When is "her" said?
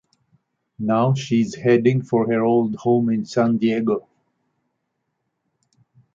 2.25-2.41